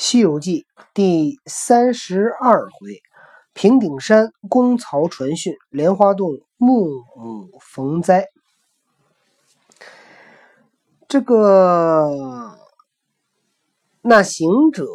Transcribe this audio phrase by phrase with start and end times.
[0.00, 3.02] 西游记》第三十二回：
[3.52, 8.26] 平顶山公曹传讯，莲花洞木母逢灾。
[11.06, 12.56] 这个
[14.00, 14.86] 那行者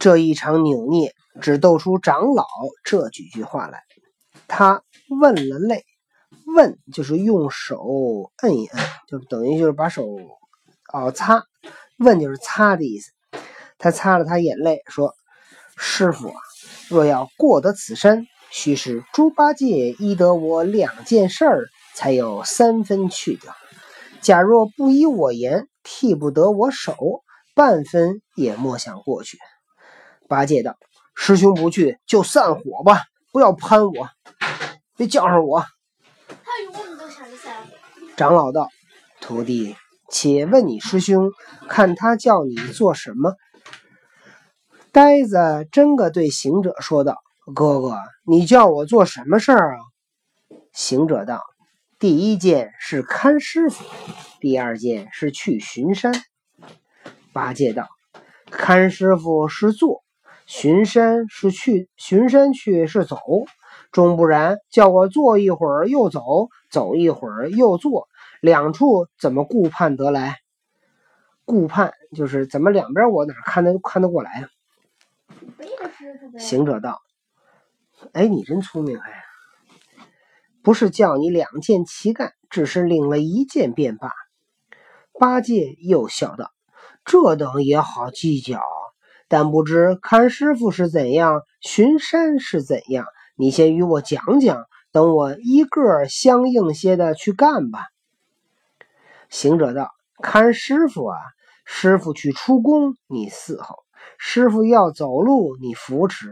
[0.00, 2.44] 这一场扭捏，只逗出长老
[2.82, 3.84] 这几句话来。
[4.48, 4.82] 他
[5.20, 5.84] 问了泪，
[6.56, 10.04] 问就是用手摁一摁，就等于就是把手
[10.92, 11.44] 哦擦，
[11.98, 13.12] 问就是擦的意思。
[13.82, 15.12] 他擦了擦眼泪，说
[15.76, 16.34] ：“师傅啊，
[16.88, 21.64] 若要过得此山，须是猪八戒依得我两件事儿，
[21.96, 23.52] 才有三分去掉。
[24.20, 26.94] 假若不依我言，替不得我手，
[27.56, 29.36] 半分也莫想过去。”
[30.30, 30.76] 八戒道
[31.16, 33.02] ：“师兄不去，就散伙吧，
[33.32, 34.08] 不要攀我，
[34.96, 35.66] 别叫上我。”
[36.28, 37.72] 他永远都想着散伙。
[38.16, 38.68] 长老道
[39.20, 39.74] ：“徒弟，
[40.08, 41.32] 且问你师兄，
[41.68, 43.34] 看他叫你做什么？”
[44.92, 47.16] 呆子真个对行者说道
[47.54, 49.80] ：“哥哥，你叫我做什么事儿啊？”
[50.74, 51.40] 行者道
[51.98, 53.86] ：“第一件是看师傅，
[54.38, 56.12] 第二件是去巡山。”
[57.32, 57.88] 八戒道
[58.52, 60.04] ：“看师傅是坐，
[60.44, 63.16] 巡山是去，巡山去是走，
[63.92, 68.08] 终不然叫我坐一会儿又走，走一会儿又坐，
[68.42, 70.40] 两处怎么顾盼得来？
[71.46, 74.48] 顾盼就是怎么两边我哪看得看得过来呀？”
[76.38, 77.00] 行者道
[78.12, 79.24] ：“哎，你真聪明哎！
[80.62, 84.10] 不是叫你两件齐干，只是领了一件便罢。”
[85.18, 86.50] 八戒又笑道
[87.04, 88.60] ：“这等也好计较，
[89.28, 93.06] 但不知看师傅是怎样，巡山是怎样。
[93.36, 97.86] 你先与我讲讲，等我一个相应些的去干吧。”
[99.30, 99.90] 行者道
[100.22, 101.18] ：“看师傅啊，
[101.64, 103.84] 师傅去出宫，你伺候。”
[104.18, 106.28] 师傅要走路，你扶持；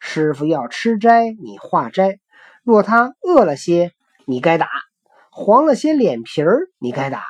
[0.00, 2.18] 师傅要吃斋，你化斋。
[2.62, 3.92] 若他饿了些，
[4.26, 4.66] 你该打；
[5.30, 7.20] 黄了些脸皮儿，你该打；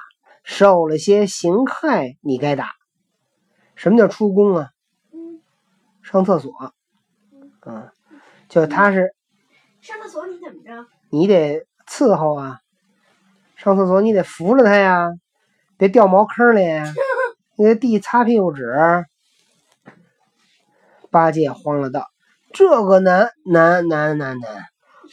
[0.45, 2.71] 受了些形害，你该打。
[3.75, 4.71] 什么叫出宫啊？
[6.03, 6.53] 上厕所。
[7.61, 7.93] 啊，
[8.49, 9.15] 就他是
[9.81, 10.87] 上厕所，你怎么着？
[11.11, 12.61] 你得伺候啊。
[13.57, 15.11] 上厕所你得扶着他呀，
[15.77, 16.61] 别掉茅坑里。
[17.57, 18.65] 你得地擦屁股纸。
[21.15, 22.09] 八戒慌了，道
[22.53, 24.65] ：“这个难难难难难！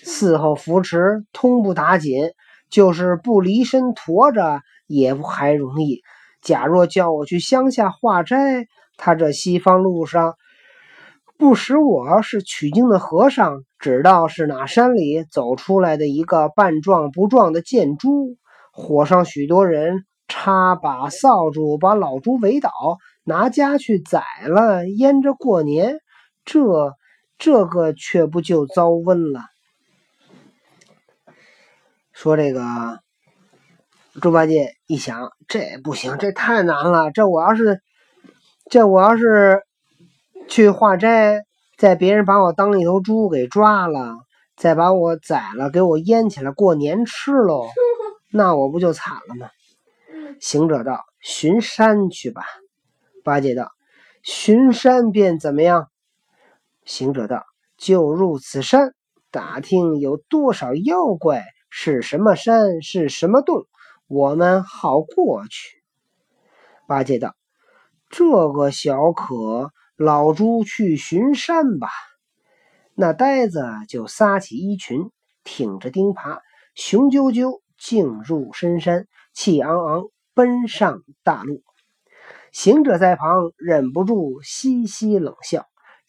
[0.04, 2.32] 伺候扶持，通不打紧；
[2.72, 6.02] 就是不离身驮着，也不还容易。
[6.42, 8.66] 假若叫我去乡下化斋，
[8.98, 10.34] 他这西方路上
[11.38, 18.38] 不识我是取经的和尚，只道是哪山里走出来的一个半壮不壮的贱猪，
[18.74, 22.72] 火上许多人插把扫帚，把老猪围倒。”
[23.32, 26.00] 拿家去宰了，腌着过年，
[26.44, 26.60] 这
[27.38, 29.46] 这个却不就遭瘟了？
[32.12, 33.00] 说这个
[34.22, 37.10] 猪八戒一想，这不行，这太难了。
[37.10, 37.82] 这我要是
[38.70, 39.62] 这我要是
[40.50, 41.40] 去化斋，
[41.78, 44.18] 在别人把我当一头猪给抓了，
[44.58, 47.66] 再把我宰了，给我腌起来过年吃喽，
[48.30, 49.50] 那我不就惨了吗？
[50.42, 52.44] 行者道：“巡山去吧。”
[53.24, 53.72] 八戒道
[54.24, 55.90] ：“巡山便怎么样？”
[56.86, 57.46] 行者道
[57.78, 58.94] ：“就入此山，
[59.30, 63.66] 打听有多少妖怪，是什么山，是什么洞，
[64.08, 65.82] 我们好过去。”
[66.88, 67.36] 八戒道
[68.10, 71.90] ：“这个小可，老猪去巡山吧。”
[72.94, 75.12] 那呆子就撒起衣裙，
[75.44, 76.40] 挺着钉耙，
[76.76, 81.64] 雄赳赳进入深山，气昂昂奔上大路。
[82.52, 85.68] 行者在旁忍不住嘻嘻冷笑，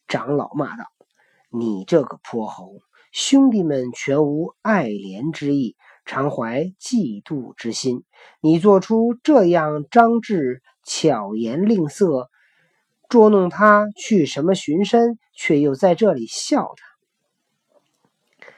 [0.08, 0.84] 长老骂道
[1.50, 2.80] ：“你这个泼猴，
[3.12, 8.02] 兄弟们全无爱怜之意，常怀嫉妒之心。
[8.40, 12.28] 你做出这样张志巧言令色，
[13.08, 18.48] 捉弄他去什么巡山，却又在这里笑他。”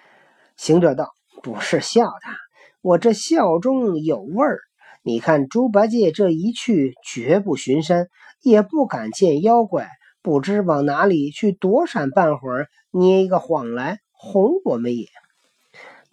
[0.57, 1.13] 行者道
[1.43, 2.35] ：“不是笑他，
[2.81, 4.61] 我这笑中有味儿。”
[5.07, 8.09] 你看猪八戒这一去，绝不巡山，
[8.41, 9.91] 也不敢见妖怪，
[10.23, 15.09] 不知往哪里去躲闪半会儿，捏一个谎来哄我们也。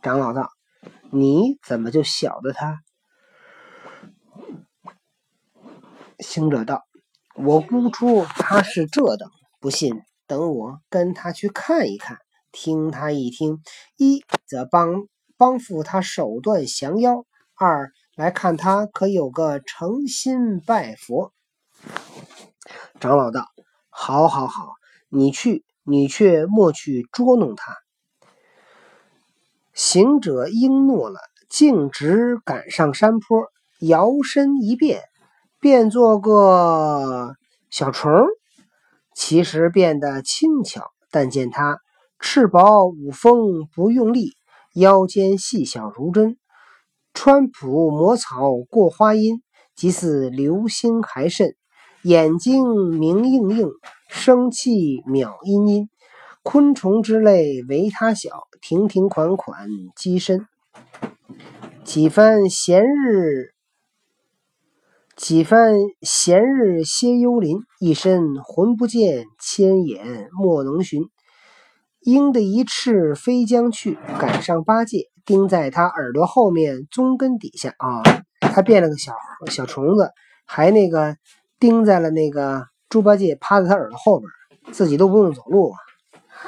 [0.02, 0.50] 长老道
[1.10, 2.82] ：“你怎么就晓得他？”
[6.20, 6.84] 行者道
[7.36, 9.30] ：“我估出他是这等，
[9.62, 12.18] 不信等我跟他去看一看，
[12.52, 13.62] 听他一听，
[13.96, 15.08] 一则帮
[15.38, 17.24] 帮扶他手段降妖，
[17.56, 21.34] 二。”来看他可有个诚心拜佛。
[23.00, 23.48] 长老道
[23.90, 24.74] ：“好，好，好，
[25.10, 27.76] 你去，你却莫去捉弄他。”
[29.74, 31.20] 行者应诺了，
[31.50, 33.48] 径直赶上山坡，
[33.80, 35.02] 摇身一变，
[35.60, 37.34] 变做个
[37.72, 38.28] 小虫，
[39.16, 40.92] 其实变得轻巧。
[41.10, 41.80] 但见他
[42.20, 44.34] 翅薄五风不用力，
[44.76, 46.38] 腰间细小如针，
[47.14, 49.42] 穿蒲抹草过花阴，
[49.76, 51.56] 即似流星还甚。
[52.04, 52.66] 眼睛
[52.98, 53.70] 明映映，
[54.10, 55.90] 生气渺阴阴。
[56.42, 60.48] 昆虫之类唯他小，亭亭款款机身。
[61.84, 63.54] 几番闲日，
[65.16, 71.04] 几番闲日歇幽林，一身魂不见，千眼莫能寻。
[72.00, 78.02] 鹰的一翅飞将去，赶上八戒，钉在他耳朵后面中根底下啊！
[78.40, 79.14] 他变了个小
[79.50, 80.12] 小虫子，
[80.46, 81.16] 还那个
[81.60, 84.30] 钉在了那个猪八戒趴在他耳朵后边，
[84.74, 85.78] 自己都不用走路啊！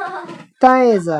[0.59, 1.19] 呆子，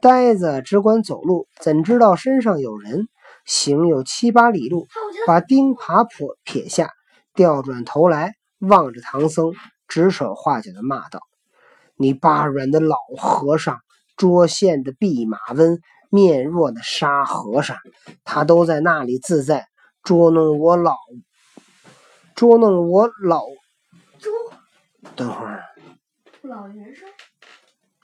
[0.00, 3.08] 呆子只管走路，怎知道身上有人？
[3.46, 4.86] 行有七八里路，
[5.26, 6.90] 把钉耙撇撇下，
[7.34, 9.52] 调转头来望着唐僧，
[9.86, 11.20] 指手画脚的骂道。
[11.96, 13.80] 你八软的老和尚，
[14.16, 15.80] 捉线的弼马温，
[16.10, 17.76] 面若的沙和尚，
[18.24, 19.66] 他都在那里自在
[20.02, 20.96] 捉弄我老，
[22.34, 23.42] 捉弄我老
[24.18, 24.30] 猪。
[25.16, 25.64] 等会儿，
[26.42, 27.08] 老人说，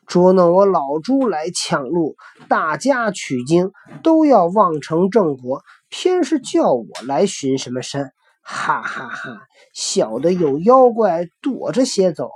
[0.07, 2.17] 捉弄我老猪来抢路，
[2.49, 3.71] 大家取经
[4.03, 8.13] 都要望成正果，偏是叫我来寻什么山？
[8.43, 9.43] 哈哈哈！
[9.73, 12.31] 小的有妖怪躲着些走。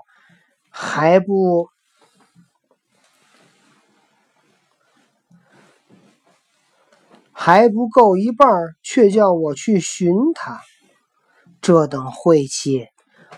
[0.71, 1.69] 还不
[7.35, 8.49] 还不够一半，
[8.83, 10.61] 却叫我去寻他，
[11.61, 12.87] 这等晦气！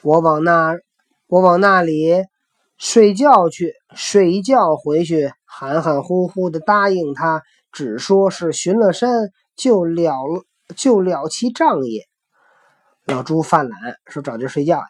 [0.02, 0.76] 我往那
[1.26, 2.26] 我往那里
[2.76, 10.12] 睡觉去，睡一觉回去，含含糊糊的答应他，只说是寻了山，就了
[10.76, 12.06] 就了其账也。
[13.06, 14.82] 老朱犯懒，说找地睡觉。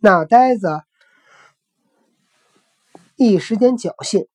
[0.00, 0.82] 那呆子。
[3.16, 4.26] 一时间侥幸，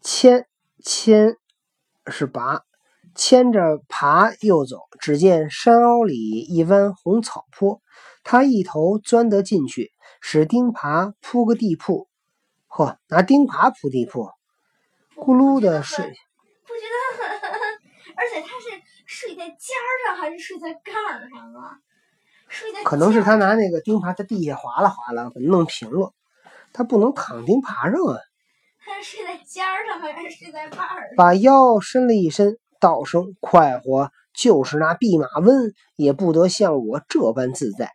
[0.00, 0.46] 牵
[0.82, 1.36] 牵
[2.06, 2.62] 是拔，
[3.14, 4.88] 牵着爬又走。
[5.00, 7.80] 只见山凹里一弯红草坡，
[8.22, 12.08] 他一头钻得进去，使钉耙铺个地铺。
[12.68, 14.30] 嚯，拿钉耙铺地铺，
[15.16, 16.04] 咕噜的睡。
[16.04, 16.82] 不觉
[17.18, 17.24] 得？
[18.16, 21.78] 而且他是睡在尖儿上还是睡在盖儿上啊？
[22.84, 26.12] 可能是他拿那个钉耙在地下划拉划拉，给弄平了。
[26.72, 28.20] 他不能躺钉耙上啊。
[29.02, 31.14] 睡在尖儿上还是睡在把儿？
[31.16, 37.90] 把腰伸了一伸，道声快活，就是那弼马温也不得像我这般自在。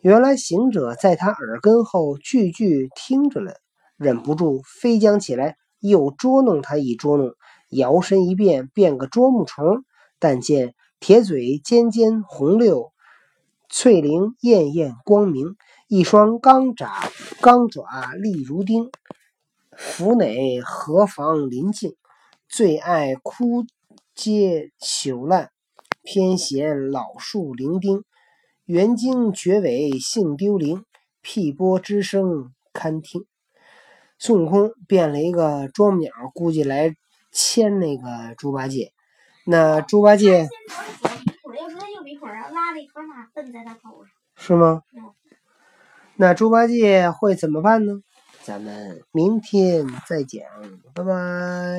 [0.00, 3.54] 原来行者在他耳根后句句听着了，
[3.96, 7.34] 忍不住飞将起来，又捉弄他一捉弄，
[7.70, 9.84] 摇身一变，变个捉木虫。
[10.20, 12.92] 但见铁嘴尖尖红溜。
[13.68, 15.56] 翠翎艳艳光明，
[15.88, 16.90] 一双钢爪
[17.40, 17.84] 钢爪
[18.14, 18.90] 利如钉。
[19.78, 21.94] 府内何妨临静，
[22.48, 23.64] 最爱枯
[24.12, 25.52] 阶朽烂，
[26.02, 28.02] 偏嫌老树伶仃。
[28.64, 30.84] 园经绝尾性丢灵，
[31.22, 33.24] 辟波之声堪听。
[34.18, 36.96] 孙悟空变了一个啄木鸟，估计来
[37.30, 38.92] 牵那个猪八戒。
[39.46, 40.48] 那猪八戒。
[42.52, 44.82] 拉了一坨马粪在他头上，是吗？
[46.16, 48.00] 那猪八戒会怎么办呢？
[48.48, 50.40] 咱们明天再讲，
[50.94, 51.78] 拜拜。